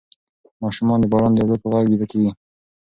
ماشومان 0.63 0.97
د 1.01 1.05
باران 1.11 1.31
د 1.33 1.39
اوبو 1.41 1.55
په 1.61 1.67
غږ 1.73 1.85
ویده 1.89 2.05
کیږي. 2.11 2.31